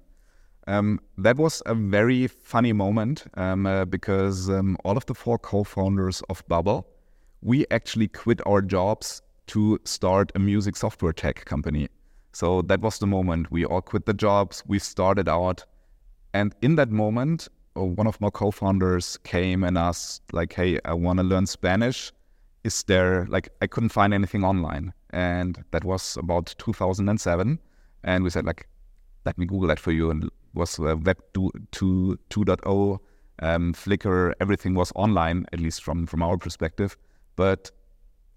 Um, 0.66 0.98
that 1.18 1.36
was 1.36 1.62
a 1.66 1.74
very 1.74 2.26
funny 2.26 2.72
moment 2.72 3.26
um, 3.34 3.66
uh, 3.66 3.84
because 3.84 4.48
um, 4.48 4.78
all 4.82 4.96
of 4.96 5.04
the 5.04 5.12
four 5.12 5.38
co-founders 5.38 6.22
of 6.30 6.42
Babbel, 6.48 6.84
we 7.42 7.66
actually 7.70 8.08
quit 8.08 8.40
our 8.46 8.62
jobs 8.62 9.20
to 9.48 9.78
start 9.84 10.32
a 10.34 10.38
music 10.38 10.74
software 10.74 11.12
tech 11.12 11.44
company. 11.44 11.86
So 12.32 12.62
that 12.62 12.80
was 12.80 12.98
the 12.98 13.06
moment 13.06 13.52
we 13.52 13.66
all 13.66 13.82
quit 13.82 14.06
the 14.06 14.14
jobs. 14.14 14.62
We 14.66 14.78
started 14.78 15.28
out, 15.28 15.66
and 16.32 16.54
in 16.62 16.76
that 16.76 16.90
moment, 16.90 17.46
uh, 17.76 17.84
one 17.84 18.06
of 18.06 18.18
my 18.22 18.30
co-founders 18.30 19.18
came 19.18 19.64
and 19.64 19.76
asked, 19.76 20.22
like, 20.32 20.54
"Hey, 20.54 20.78
I 20.86 20.94
want 20.94 21.18
to 21.18 21.24
learn 21.24 21.44
Spanish. 21.44 22.10
Is 22.64 22.82
there 22.84 23.26
like 23.26 23.48
I 23.62 23.66
couldn't 23.66 23.90
find 23.90 24.14
anything 24.14 24.44
online?" 24.44 24.92
And 25.10 25.64
that 25.70 25.84
was 25.84 26.16
about 26.16 26.54
2007, 26.58 27.58
and 28.04 28.24
we 28.24 28.30
said, 28.30 28.44
like, 28.44 28.68
"Let 29.24 29.38
me 29.38 29.46
Google 29.46 29.68
that 29.68 29.80
for 29.80 29.92
you." 29.92 30.10
And 30.10 30.30
was 30.54 30.78
uh, 30.78 30.96
Web 31.04 31.18
2, 31.34 31.50
2, 31.70 32.18
2.0, 32.30 32.98
um, 33.40 33.72
Flickr, 33.72 34.32
everything 34.40 34.74
was 34.74 34.92
online, 34.94 35.46
at 35.52 35.60
least 35.60 35.82
from, 35.82 36.06
from 36.06 36.22
our 36.22 36.36
perspective, 36.36 36.96
but 37.36 37.70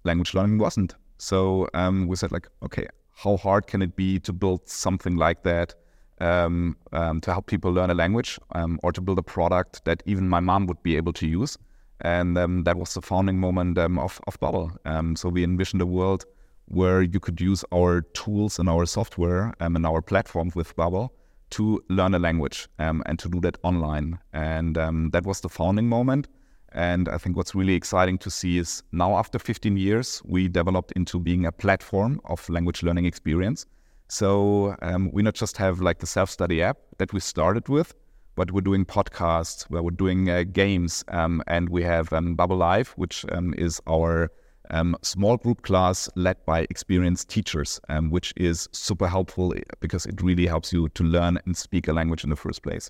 language 0.04 0.34
learning 0.34 0.58
wasn't. 0.58 0.96
So 1.18 1.68
um, 1.74 2.08
we 2.08 2.16
said 2.16 2.32
like, 2.32 2.48
okay, 2.64 2.88
how 3.16 3.38
hard 3.38 3.68
can 3.68 3.82
it 3.82 3.96
be 3.96 4.20
to 4.20 4.34
build 4.34 4.68
something 4.68 5.16
like 5.16 5.44
that 5.44 5.76
um, 6.22 6.78
um 6.92 7.20
to 7.22 7.32
help 7.32 7.48
people 7.48 7.72
learn 7.72 7.90
a 7.90 7.94
language 7.94 8.40
um, 8.54 8.80
or 8.84 8.92
to 8.92 9.02
build 9.02 9.18
a 9.18 9.24
product 9.24 9.84
that 9.86 10.04
even 10.06 10.30
my 10.30 10.40
mom 10.40 10.68
would 10.68 10.82
be 10.84 10.96
able 10.96 11.14
to 11.14 11.28
use? 11.28 11.58
And 12.04 12.38
um, 12.38 12.64
that 12.64 12.78
was 12.78 12.94
the 12.94 13.02
founding 13.02 13.40
moment 13.40 13.78
of, 13.78 14.20
of 14.28 14.40
Babbel. 14.40 15.18
so 15.18 15.30
we 15.30 15.44
envisioned 15.44 15.82
a 15.82 15.86
world 15.86 16.26
where 16.68 17.02
you 17.02 17.20
could 17.20 17.40
use 17.40 17.64
our 17.74 18.02
tools 18.14 18.60
and 18.60 18.70
our 18.70 18.86
software 18.86 19.54
and 19.60 19.86
our 19.86 20.02
platform 20.02 20.52
with 20.56 20.76
Babbel 20.76 21.10
to 21.52 21.84
learn 21.90 22.14
a 22.16 22.20
language 22.20 22.68
um, 22.80 23.04
and 23.06 23.20
to 23.20 23.30
do 23.30 23.40
that 23.42 23.58
online. 23.64 24.18
And 24.34 24.78
um, 24.78 25.10
that 25.12 25.26
was 25.26 25.42
the 25.42 25.50
founding 25.50 25.88
moment. 25.88 26.28
And 26.72 27.08
I 27.08 27.20
think 27.20 27.38
what's 27.38 27.54
really 27.54 27.76
exciting 27.76 28.18
to 28.20 28.32
see 28.32 28.58
is 28.58 28.82
now, 28.92 29.18
after 29.18 29.38
15 29.38 29.78
years, 29.78 30.22
we 30.26 30.48
developed 30.48 30.92
into 30.94 31.20
being 31.20 31.46
a 31.46 31.52
platform 31.52 32.20
of 32.26 32.48
language 32.50 32.82
learning 32.82 33.06
experience. 33.06 33.68
So 34.08 34.76
um, 34.82 35.12
we 35.14 35.22
not 35.22 35.36
just 35.36 35.58
have 35.58 35.80
like 35.80 36.00
the 36.00 36.08
self 36.08 36.32
study 36.32 36.64
app 36.64 36.78
that 36.98 37.14
we 37.14 37.20
started 37.20 37.70
with, 37.70 37.94
but 38.36 38.52
we're 38.52 38.62
doing 38.62 38.86
podcasts, 38.86 39.64
where 39.64 39.84
we're 39.84 39.92
doing 39.92 40.30
uh, 40.30 40.44
games, 40.52 41.04
um, 41.10 41.44
and 41.48 41.70
we 41.70 41.84
have 41.84 42.12
um, 42.14 42.36
Babbel 42.36 42.58
Live, 42.58 42.90
which 42.96 43.26
um, 43.32 43.54
is 43.58 43.82
our 43.88 44.32
um, 44.70 44.96
small 45.02 45.38
group 45.38 45.62
class 45.62 46.10
led 46.16 46.44
by 46.46 46.62
experienced 46.70 47.30
teachers, 47.30 47.80
um, 47.90 48.10
which 48.10 48.34
is 48.36 48.68
super 48.72 49.08
helpful 49.08 49.54
because 49.80 50.06
it 50.06 50.22
really 50.22 50.48
helps 50.48 50.74
you 50.74 50.90
to 50.90 51.04
learn 51.04 51.38
and 51.46 51.56
speak 51.56 51.88
a 51.88 51.94
language 51.94 52.24
in 52.24 52.30
the 52.30 52.36
first 52.36 52.64
place. 52.64 52.90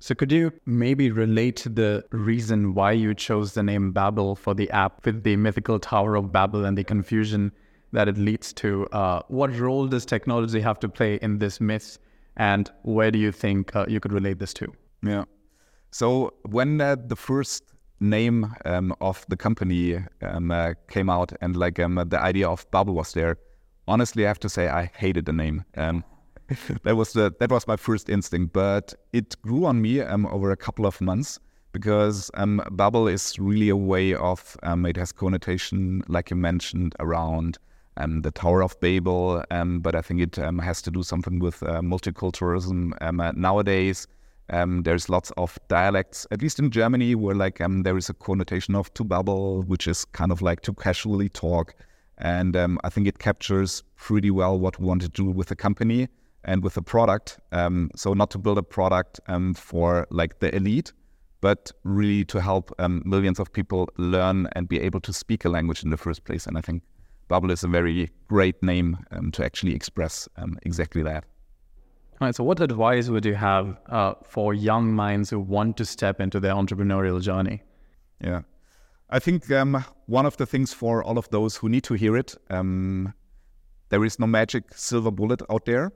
So, 0.00 0.16
could 0.16 0.32
you 0.32 0.52
maybe 0.66 1.12
relate 1.12 1.64
the 1.64 2.04
reason 2.10 2.74
why 2.74 2.90
you 2.90 3.14
chose 3.14 3.54
the 3.54 3.62
name 3.62 3.92
Babbel 3.92 4.36
for 4.36 4.52
the 4.52 4.68
app 4.70 5.06
with 5.06 5.22
the 5.22 5.36
mythical 5.36 5.78
Tower 5.78 6.16
of 6.16 6.32
Babel 6.32 6.64
and 6.64 6.76
the 6.76 6.82
confusion 6.82 7.52
that 7.92 8.08
it 8.08 8.18
leads 8.18 8.52
to? 8.54 8.88
Uh, 8.88 9.22
what 9.28 9.56
role 9.56 9.86
does 9.86 10.04
technology 10.04 10.60
have 10.60 10.80
to 10.80 10.88
play 10.88 11.20
in 11.22 11.38
this 11.38 11.60
myth, 11.60 11.98
and 12.36 12.70
where 12.82 13.10
do 13.10 13.18
you 13.18 13.32
think 13.32 13.74
uh, 13.76 13.86
you 13.88 14.00
could 14.00 14.12
relate 14.12 14.38
this 14.38 14.54
to? 14.54 14.72
Yeah. 15.02 15.24
So, 15.90 16.32
when 16.42 16.80
uh, 16.80 16.96
the 17.06 17.16
first 17.16 17.64
name 18.00 18.54
um, 18.64 18.94
of 19.00 19.24
the 19.28 19.36
company 19.36 20.02
um, 20.22 20.50
uh, 20.50 20.74
came 20.88 21.10
out 21.10 21.32
and 21.40 21.54
like 21.56 21.78
um, 21.78 22.02
the 22.08 22.20
idea 22.20 22.48
of 22.48 22.68
Babbel 22.70 22.94
was 22.94 23.12
there, 23.12 23.36
honestly, 23.86 24.24
I 24.24 24.28
have 24.28 24.40
to 24.40 24.48
say 24.48 24.68
I 24.68 24.90
hated 24.94 25.26
the 25.26 25.32
name. 25.32 25.64
Um, 25.76 26.04
that 26.82 26.96
was 26.96 27.12
the 27.12 27.32
that 27.40 27.50
was 27.50 27.66
my 27.66 27.76
first 27.76 28.08
instinct, 28.08 28.52
but 28.52 28.94
it 29.12 29.40
grew 29.42 29.66
on 29.66 29.82
me 29.82 30.00
um, 30.00 30.26
over 30.26 30.50
a 30.50 30.56
couple 30.56 30.86
of 30.86 31.00
months 31.00 31.38
because 31.72 32.30
um, 32.34 32.62
Babbel 32.70 33.10
is 33.10 33.38
really 33.38 33.68
a 33.70 33.76
way 33.76 34.14
of 34.14 34.56
it 34.62 34.96
has 34.96 35.12
connotation, 35.12 36.02
like 36.06 36.30
you 36.30 36.36
mentioned, 36.36 36.94
around 37.00 37.58
the 37.96 38.30
Tower 38.34 38.62
of 38.62 38.78
Babel, 38.80 39.44
but 39.48 39.94
I 39.94 40.02
think 40.02 40.20
it 40.20 40.36
has 40.36 40.82
to 40.82 40.90
do 40.90 41.02
something 41.02 41.38
with 41.38 41.62
uh, 41.62 41.80
multiculturalism 41.80 42.92
uh, 43.00 43.32
nowadays. 43.34 44.06
Um, 44.50 44.82
there's 44.82 45.08
lots 45.08 45.30
of 45.36 45.58
dialects, 45.68 46.26
at 46.30 46.42
least 46.42 46.58
in 46.58 46.70
Germany, 46.70 47.14
where 47.14 47.34
like 47.34 47.60
um, 47.60 47.82
there 47.84 47.96
is 47.96 48.10
a 48.10 48.14
connotation 48.14 48.74
of 48.74 48.92
to 48.94 49.04
babble, 49.04 49.62
which 49.62 49.86
is 49.86 50.04
kind 50.04 50.30
of 50.30 50.42
like 50.42 50.60
to 50.62 50.74
casually 50.74 51.28
talk. 51.28 51.74
And 52.18 52.56
um, 52.56 52.78
I 52.84 52.90
think 52.90 53.06
it 53.06 53.18
captures 53.18 53.82
pretty 53.96 54.30
well 54.30 54.58
what 54.58 54.78
we 54.78 54.86
want 54.86 55.02
to 55.02 55.08
do 55.08 55.24
with 55.24 55.48
the 55.48 55.56
company 55.56 56.08
and 56.44 56.62
with 56.62 56.74
the 56.74 56.82
product. 56.82 57.38
Um, 57.52 57.90
so 57.96 58.12
not 58.14 58.30
to 58.32 58.38
build 58.38 58.58
a 58.58 58.62
product 58.62 59.20
um, 59.26 59.54
for 59.54 60.06
like 60.10 60.40
the 60.40 60.54
elite, 60.54 60.92
but 61.40 61.72
really 61.84 62.24
to 62.26 62.40
help 62.40 62.72
um, 62.78 63.02
millions 63.06 63.40
of 63.40 63.52
people 63.52 63.88
learn 63.96 64.48
and 64.52 64.68
be 64.68 64.80
able 64.80 65.00
to 65.00 65.12
speak 65.12 65.44
a 65.44 65.48
language 65.48 65.82
in 65.82 65.90
the 65.90 65.96
first 65.96 66.24
place. 66.24 66.46
And 66.46 66.58
I 66.58 66.60
think 66.60 66.82
Babbel 67.32 67.50
is 67.50 67.64
a 67.64 67.68
very 67.68 68.10
great 68.28 68.62
name 68.62 68.98
to 69.32 69.44
actually 69.44 69.74
express 69.74 70.28
exactly 70.64 71.02
that. 71.02 71.24
All 72.22 72.26
right. 72.26 72.34
So, 72.36 72.44
what 72.44 72.60
advice 72.60 73.08
would 73.08 73.24
you 73.24 73.34
have 73.34 73.76
uh, 73.88 74.14
for 74.22 74.54
young 74.54 74.92
minds 74.92 75.30
who 75.30 75.40
want 75.40 75.76
to 75.78 75.84
step 75.84 76.20
into 76.20 76.38
their 76.38 76.54
entrepreneurial 76.54 77.20
journey? 77.20 77.62
Yeah, 78.20 78.42
I 79.10 79.18
think 79.18 79.50
um, 79.50 79.84
one 80.06 80.24
of 80.24 80.36
the 80.36 80.46
things 80.46 80.72
for 80.72 81.02
all 81.02 81.18
of 81.18 81.28
those 81.30 81.56
who 81.56 81.68
need 81.68 81.82
to 81.84 81.94
hear 81.94 82.16
it, 82.16 82.36
um, 82.48 83.12
there 83.88 84.04
is 84.04 84.20
no 84.20 84.28
magic 84.28 84.72
silver 84.72 85.10
bullet 85.10 85.42
out 85.50 85.64
there. 85.64 85.92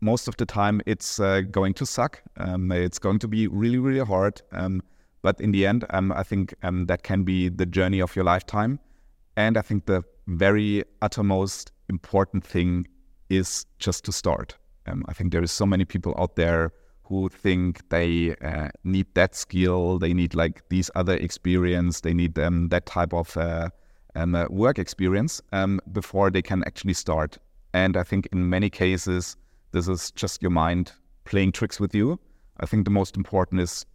Most 0.00 0.28
of 0.28 0.36
the 0.38 0.46
time, 0.46 0.80
it's 0.86 1.20
uh, 1.20 1.42
going 1.42 1.74
to 1.74 1.84
suck. 1.84 2.22
Um, 2.38 2.72
it's 2.72 2.98
going 2.98 3.18
to 3.18 3.28
be 3.28 3.46
really, 3.46 3.78
really 3.78 4.04
hard. 4.04 4.40
Um, 4.52 4.82
but 5.20 5.38
in 5.42 5.52
the 5.52 5.66
end, 5.66 5.84
um, 5.90 6.10
I 6.10 6.22
think 6.22 6.54
um, 6.62 6.86
that 6.86 7.02
can 7.02 7.22
be 7.22 7.50
the 7.50 7.66
journey 7.66 8.00
of 8.00 8.16
your 8.16 8.24
lifetime. 8.24 8.80
And 9.36 9.58
I 9.58 9.60
think 9.60 9.84
the 9.84 10.04
very 10.36 10.84
uttermost 11.02 11.72
important 11.88 12.44
thing 12.44 12.86
is 13.28 13.66
just 13.78 14.04
to 14.04 14.12
start. 14.12 14.56
Um, 14.86 15.04
I 15.08 15.12
think 15.12 15.32
there 15.32 15.42
is 15.42 15.52
so 15.52 15.66
many 15.66 15.84
people 15.84 16.14
out 16.18 16.36
there 16.36 16.72
who 17.04 17.28
think 17.28 17.88
they 17.88 18.36
uh, 18.36 18.68
need 18.84 19.06
that 19.14 19.34
skill, 19.34 19.98
they 19.98 20.14
need 20.14 20.34
like 20.34 20.62
these 20.68 20.90
other 20.94 21.16
experience, 21.16 22.00
they 22.00 22.14
need 22.14 22.38
um, 22.38 22.68
that 22.68 22.86
type 22.86 23.12
of 23.12 23.36
uh, 23.36 23.68
um, 24.14 24.34
uh, 24.34 24.46
work 24.48 24.78
experience 24.78 25.42
um, 25.52 25.80
before 25.92 26.30
they 26.30 26.42
can 26.42 26.62
actually 26.66 26.94
start. 26.94 27.38
And 27.72 27.96
I 27.96 28.04
think 28.04 28.28
in 28.32 28.48
many 28.48 28.70
cases, 28.70 29.36
this 29.72 29.88
is 29.88 30.10
just 30.12 30.42
your 30.42 30.50
mind 30.50 30.92
playing 31.24 31.52
tricks 31.52 31.80
with 31.80 31.94
you. 31.94 32.18
I 32.60 32.66
think 32.66 32.84
the 32.84 32.90
most 32.90 33.16
important 33.16 33.60
is 33.60 33.86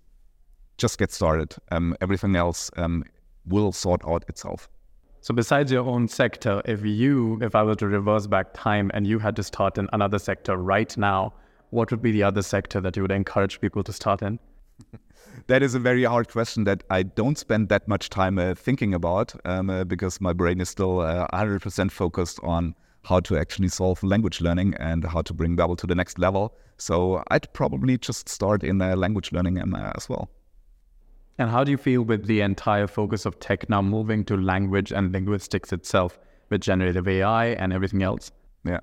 just 0.77 0.97
get 0.97 1.11
started. 1.11 1.55
Um, 1.71 1.95
everything 2.01 2.35
else 2.35 2.69
um, 2.75 3.03
will 3.45 3.71
sort 3.71 4.01
out 4.05 4.25
itself. 4.27 4.67
So 5.25 5.33
besides 5.33 5.71
your 5.71 5.87
own 5.87 6.07
sector, 6.07 6.61
if 6.65 6.85
you, 6.85 7.39
if 7.41 7.55
I 7.55 7.63
were 7.63 7.73
to 7.77 7.87
reverse 7.87 8.27
back 8.27 8.53
time 8.53 8.91
and 8.93 9.07
you 9.07 9.17
had 9.17 9.35
to 9.37 9.41
start 9.41 9.79
in 9.79 9.89
another 9.91 10.19
sector 10.19 10.55
right 10.55 10.95
now, 10.97 11.33
what 11.71 11.89
would 11.89 12.03
be 12.03 12.11
the 12.11 12.21
other 12.21 12.43
sector 12.43 12.79
that 12.81 12.95
you 12.95 13.01
would 13.01 13.11
encourage 13.11 13.59
people 13.59 13.83
to 13.85 13.91
start 13.91 14.21
in? 14.21 14.37
that 15.47 15.63
is 15.63 15.73
a 15.73 15.79
very 15.79 16.03
hard 16.03 16.29
question 16.29 16.63
that 16.65 16.83
I 16.91 17.01
don't 17.01 17.39
spend 17.39 17.69
that 17.69 17.87
much 17.87 18.11
time 18.11 18.37
uh, 18.37 18.53
thinking 18.53 18.93
about 18.93 19.33
um, 19.45 19.71
uh, 19.71 19.83
because 19.83 20.21
my 20.21 20.31
brain 20.31 20.61
is 20.61 20.69
still 20.69 20.99
uh, 20.99 21.25
100% 21.33 21.89
focused 21.89 22.39
on 22.43 22.75
how 23.03 23.19
to 23.21 23.35
actually 23.35 23.69
solve 23.69 24.03
language 24.03 24.41
learning 24.41 24.75
and 24.75 25.05
how 25.05 25.23
to 25.23 25.33
bring 25.33 25.57
Babbel 25.57 25.75
to 25.79 25.87
the 25.87 25.95
next 25.95 26.19
level. 26.19 26.55
So 26.77 27.23
I'd 27.31 27.51
probably 27.51 27.97
just 27.97 28.29
start 28.29 28.63
in 28.63 28.79
uh, 28.79 28.95
language 28.95 29.31
learning 29.31 29.59
um, 29.59 29.73
as 29.73 30.07
well. 30.07 30.29
And 31.37 31.49
how 31.49 31.63
do 31.65 31.71
you 31.71 31.77
feel 31.77 32.01
with 32.03 32.27
the 32.27 32.41
entire 32.41 32.87
focus 32.87 33.25
of 33.25 33.39
tech 33.39 33.69
now 33.69 33.81
moving 33.81 34.23
to 34.25 34.37
language 34.37 34.93
and 34.93 35.11
linguistics 35.11 35.73
itself 35.73 36.17
with 36.49 36.61
generative 36.61 37.07
AI 37.07 37.47
and 37.47 37.73
everything 37.73 38.03
else? 38.03 38.31
Yeah, 38.63 38.79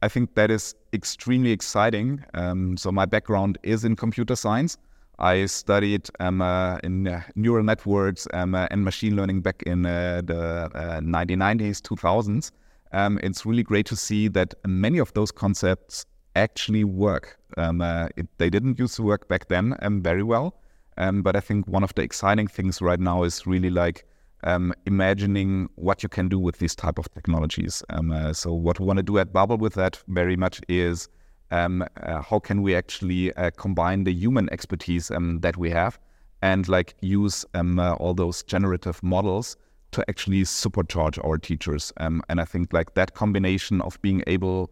I 0.00 0.08
think 0.08 0.34
that 0.36 0.50
is 0.50 0.76
extremely 0.92 1.50
exciting. 1.50 2.24
Um, 2.34 2.76
so, 2.76 2.92
my 2.92 3.04
background 3.04 3.58
is 3.64 3.84
in 3.84 3.96
computer 3.96 4.36
science. 4.36 4.78
I 5.18 5.46
studied 5.46 6.08
um, 6.20 6.40
uh, 6.40 6.78
in 6.84 7.08
uh, 7.08 7.22
neural 7.34 7.64
networks 7.64 8.28
um, 8.32 8.54
uh, 8.54 8.68
and 8.70 8.84
machine 8.84 9.16
learning 9.16 9.40
back 9.40 9.64
in 9.64 9.84
uh, 9.84 10.22
the 10.24 10.70
1990s, 11.02 11.80
uh, 11.84 11.96
2000s. 11.96 12.52
Um, 12.92 13.18
it's 13.24 13.44
really 13.44 13.64
great 13.64 13.86
to 13.86 13.96
see 13.96 14.28
that 14.28 14.54
many 14.64 14.98
of 14.98 15.12
those 15.14 15.32
concepts 15.32 16.06
actually 16.36 16.84
work. 16.84 17.36
Um, 17.56 17.80
uh, 17.80 18.08
it, 18.16 18.28
they 18.38 18.48
didn't 18.48 18.78
used 18.78 18.94
to 18.96 19.02
work 19.02 19.26
back 19.28 19.48
then 19.48 19.74
um, 19.82 20.00
very 20.00 20.22
well, 20.22 20.54
um, 20.98 21.22
but 21.22 21.36
I 21.36 21.40
think 21.40 21.66
one 21.66 21.82
of 21.84 21.94
the 21.94 22.02
exciting 22.02 22.48
things 22.48 22.82
right 22.82 23.00
now 23.00 23.22
is 23.22 23.46
really 23.46 23.70
like 23.70 24.04
um, 24.44 24.74
imagining 24.86 25.68
what 25.76 26.02
you 26.02 26.08
can 26.08 26.28
do 26.28 26.38
with 26.38 26.58
these 26.58 26.74
type 26.74 26.98
of 26.98 27.12
technologies. 27.14 27.82
Um, 27.90 28.10
uh, 28.10 28.32
so 28.32 28.52
what 28.52 28.78
we 28.78 28.86
want 28.86 28.98
to 28.98 29.02
do 29.02 29.18
at 29.18 29.32
Babbel 29.32 29.58
with 29.58 29.74
that 29.74 30.02
very 30.08 30.36
much 30.36 30.60
is 30.68 31.08
um, 31.50 31.84
uh, 32.02 32.20
how 32.20 32.38
can 32.38 32.62
we 32.62 32.74
actually 32.74 33.32
uh, 33.34 33.50
combine 33.56 34.04
the 34.04 34.12
human 34.12 34.48
expertise 34.52 35.10
um, 35.10 35.40
that 35.40 35.56
we 35.56 35.70
have 35.70 35.98
and 36.42 36.68
like 36.68 36.94
use 37.00 37.44
um, 37.54 37.78
uh, 37.78 37.94
all 37.94 38.14
those 38.14 38.42
generative 38.42 39.02
models 39.02 39.56
to 39.90 40.04
actually 40.08 40.42
supercharge 40.42 41.24
our 41.24 41.38
teachers. 41.38 41.92
Um, 41.96 42.22
and 42.28 42.40
I 42.40 42.44
think 42.44 42.72
like 42.72 42.94
that 42.94 43.14
combination 43.14 43.80
of 43.80 44.00
being 44.02 44.22
able 44.26 44.70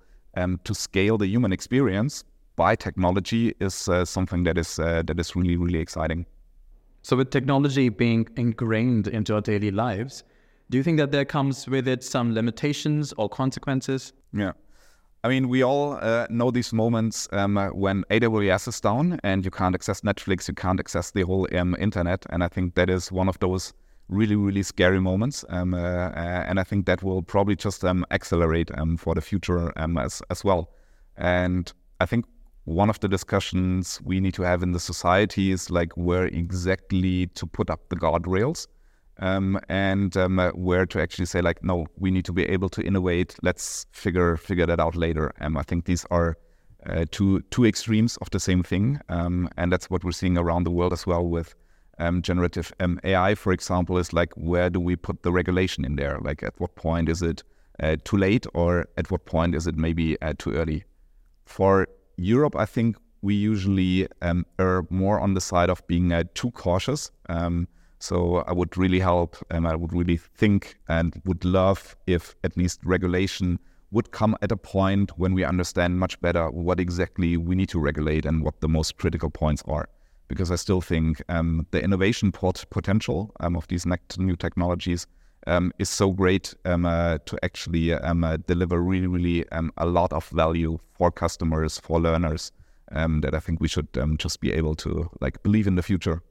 to 0.64 0.74
scale 0.74 1.16
the 1.16 1.26
human 1.26 1.50
experience 1.50 2.22
by 2.56 2.74
technology 2.74 3.54
is 3.60 3.88
uh, 3.88 4.04
something 4.04 4.44
that 4.44 4.58
is 4.58 4.78
uh, 4.78 5.02
that 5.06 5.20
is 5.20 5.36
really 5.36 5.56
really 5.56 5.78
exciting. 5.78 6.26
So 7.02 7.16
with 7.16 7.30
technology 7.30 7.88
being 7.88 8.26
ingrained 8.36 9.06
into 9.06 9.34
our 9.34 9.40
daily 9.40 9.70
lives, 9.70 10.24
do 10.70 10.78
you 10.78 10.82
think 10.82 10.98
that 10.98 11.12
there 11.12 11.24
comes 11.24 11.68
with 11.68 11.86
it 11.86 12.02
some 12.02 12.34
limitations 12.34 13.14
or 13.16 13.28
consequences? 13.28 14.12
Yeah. 14.32 14.52
I 15.22 15.28
mean, 15.28 15.48
we 15.48 15.62
all 15.62 15.98
uh, 16.00 16.26
know 16.30 16.50
these 16.50 16.72
moments 16.72 17.28
um, 17.32 17.56
when 17.74 18.04
AWS 18.10 18.68
is 18.68 18.80
down 18.80 19.18
and 19.22 19.44
you 19.44 19.50
can't 19.50 19.74
access 19.74 20.00
Netflix, 20.00 20.48
you 20.48 20.54
can't 20.54 20.78
access 20.80 21.10
the 21.10 21.22
whole 21.22 21.46
um, 21.56 21.76
internet. 21.78 22.26
And 22.30 22.42
I 22.44 22.48
think 22.48 22.74
that 22.74 22.90
is 22.90 23.10
one 23.10 23.28
of 23.28 23.38
those 23.38 23.72
really, 24.08 24.36
really 24.36 24.62
scary 24.62 25.00
moments. 25.00 25.44
Um, 25.48 25.74
uh, 25.74 25.78
uh 25.78 26.44
and 26.48 26.60
I 26.60 26.64
think 26.64 26.86
that 26.86 27.02
will 27.02 27.22
probably 27.22 27.56
just 27.56 27.84
um, 27.84 28.04
accelerate 28.10 28.70
um, 28.78 28.96
for 28.96 29.14
the 29.14 29.20
future 29.20 29.72
um, 29.76 29.98
as, 29.98 30.22
as 30.30 30.44
well. 30.44 30.70
And 31.16 31.72
I 32.00 32.06
think 32.06 32.24
one 32.66 32.90
of 32.90 32.98
the 32.98 33.08
discussions 33.08 34.00
we 34.04 34.18
need 34.18 34.34
to 34.34 34.42
have 34.42 34.60
in 34.60 34.72
the 34.72 34.80
society 34.80 35.52
is 35.52 35.70
like 35.70 35.92
where 35.96 36.26
exactly 36.26 37.28
to 37.28 37.46
put 37.46 37.70
up 37.70 37.88
the 37.90 37.96
guardrails 37.96 38.66
um, 39.20 39.58
and 39.68 40.16
um, 40.16 40.40
uh, 40.40 40.50
where 40.50 40.84
to 40.84 41.00
actually 41.00 41.26
say 41.26 41.40
like, 41.40 41.62
no, 41.62 41.86
we 41.96 42.10
need 42.10 42.24
to 42.24 42.32
be 42.32 42.44
able 42.44 42.68
to 42.70 42.82
innovate. 42.82 43.36
Let's 43.40 43.86
figure 43.92 44.36
figure 44.36 44.66
that 44.66 44.80
out 44.80 44.96
later. 44.96 45.32
Um, 45.40 45.56
I 45.56 45.62
think 45.62 45.84
these 45.84 46.04
are 46.10 46.36
uh, 46.84 47.06
two 47.12 47.40
two 47.50 47.64
extremes 47.64 48.16
of 48.18 48.30
the 48.30 48.40
same 48.40 48.64
thing, 48.64 49.00
um, 49.08 49.48
and 49.56 49.72
that's 49.72 49.88
what 49.88 50.02
we're 50.02 50.10
seeing 50.10 50.36
around 50.36 50.64
the 50.64 50.72
world 50.72 50.92
as 50.92 51.06
well 51.06 51.24
with 51.24 51.54
um, 51.98 52.20
generative 52.20 52.72
um, 52.80 52.98
AI, 53.04 53.36
for 53.36 53.52
example. 53.52 53.96
Is 53.96 54.12
like, 54.12 54.32
where 54.34 54.70
do 54.70 54.80
we 54.80 54.96
put 54.96 55.22
the 55.22 55.32
regulation 55.32 55.84
in 55.84 55.94
there? 55.94 56.18
Like, 56.20 56.42
at 56.42 56.58
what 56.58 56.74
point 56.74 57.08
is 57.08 57.22
it 57.22 57.44
uh, 57.80 57.96
too 58.02 58.16
late, 58.16 58.44
or 58.54 58.88
at 58.96 59.08
what 59.10 59.24
point 59.24 59.54
is 59.54 59.68
it 59.68 59.76
maybe 59.76 60.20
uh, 60.20 60.34
too 60.36 60.52
early? 60.52 60.82
For 61.44 61.86
Europe, 62.16 62.56
I 62.56 62.66
think 62.66 62.96
we 63.22 63.34
usually 63.34 64.08
are 64.58 64.86
more 64.90 65.20
on 65.20 65.34
the 65.34 65.40
side 65.40 65.70
of 65.70 65.86
being 65.86 66.12
uh, 66.12 66.24
too 66.34 66.50
cautious. 66.52 67.10
Um, 67.28 67.68
so 67.98 68.36
I 68.46 68.52
would 68.52 68.76
really 68.76 69.00
help 69.00 69.36
and 69.50 69.66
I 69.66 69.74
would 69.74 69.92
really 69.92 70.16
think 70.16 70.78
and 70.88 71.20
would 71.24 71.44
love 71.44 71.96
if 72.06 72.36
at 72.44 72.56
least 72.56 72.80
regulation 72.84 73.58
would 73.90 74.10
come 74.10 74.36
at 74.42 74.52
a 74.52 74.56
point 74.56 75.18
when 75.18 75.32
we 75.32 75.44
understand 75.44 75.98
much 75.98 76.20
better 76.20 76.50
what 76.50 76.78
exactly 76.78 77.36
we 77.36 77.54
need 77.54 77.68
to 77.70 77.80
regulate 77.80 78.26
and 78.26 78.42
what 78.42 78.60
the 78.60 78.68
most 78.68 78.98
critical 78.98 79.30
points 79.30 79.62
are. 79.66 79.88
Because 80.28 80.50
I 80.50 80.56
still 80.56 80.80
think 80.80 81.22
um, 81.28 81.66
the 81.70 81.82
innovation 81.82 82.32
pot- 82.32 82.64
potential 82.70 83.32
um, 83.40 83.56
of 83.56 83.66
these 83.68 83.86
new 84.18 84.36
technologies 84.36 85.06
um, 85.46 85.72
is 85.78 85.88
so 85.88 86.10
great 86.10 86.54
um, 86.64 86.84
uh, 86.86 87.18
to 87.26 87.38
actually 87.44 87.92
um, 87.92 88.24
uh, 88.24 88.36
deliver 88.46 88.80
really, 88.80 89.06
really 89.06 89.48
um, 89.50 89.72
a 89.76 89.86
lot 89.86 90.12
of 90.12 90.28
value 90.28 90.78
for 90.92 91.10
customers, 91.10 91.78
for 91.78 92.00
learners, 92.00 92.52
that 92.90 93.34
I 93.34 93.40
think 93.40 93.60
we 93.60 93.68
should 93.68 93.88
just 94.18 94.40
be 94.40 94.52
able 94.52 94.74
to 94.76 95.10
like 95.20 95.42
believe 95.42 95.66
in 95.66 95.74
the 95.74 95.82
future. 95.82 96.22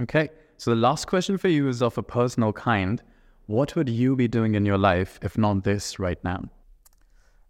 Okay. 0.00 0.30
So 0.56 0.70
the 0.70 0.76
last 0.76 1.06
question 1.06 1.38
for 1.38 1.48
you 1.48 1.68
is 1.68 1.82
of 1.82 1.96
a 1.98 2.02
personal 2.02 2.52
kind. 2.52 3.02
What 3.46 3.76
would 3.76 3.88
you 3.88 4.16
be 4.16 4.28
doing 4.28 4.56
in 4.56 4.66
your 4.66 4.76
life 4.76 5.18
if 5.22 5.38
not 5.38 5.64
this 5.64 5.98
right 5.98 6.22
now? 6.24 6.44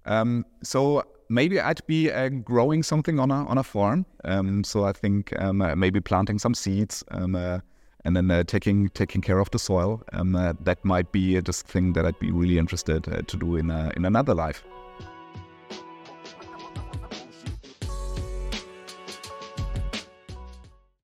Um, 0.04 0.44
so 0.62 1.04
maybe 1.28 1.60
I'd 1.60 1.84
be 1.86 2.10
uh, 2.10 2.28
growing 2.28 2.82
something 2.82 3.18
on 3.18 3.30
a 3.30 3.46
on 3.46 3.58
a 3.58 3.62
farm. 3.62 4.06
Um, 4.24 4.64
so 4.64 4.84
I 4.84 4.92
think 4.92 5.32
um, 5.40 5.62
uh, 5.62 5.74
maybe 5.74 6.00
planting 6.00 6.38
some 6.38 6.54
seeds 6.54 7.04
um, 7.10 7.34
uh, 7.34 7.60
and 8.04 8.16
then 8.16 8.30
uh, 8.30 8.42
taking 8.44 8.88
taking 8.90 9.20
care 9.20 9.38
of 9.38 9.50
the 9.50 9.58
soil. 9.58 10.02
Um, 10.12 10.36
uh, 10.36 10.54
that 10.60 10.84
might 10.84 11.12
be 11.12 11.40
just 11.42 11.66
thing 11.66 11.92
that 11.94 12.06
I'd 12.06 12.18
be 12.18 12.30
really 12.30 12.58
interested 12.58 13.08
uh, 13.08 13.22
to 13.22 13.36
do 13.36 13.56
in 13.56 13.70
in 13.96 14.04
another 14.04 14.34
life. 14.34 14.62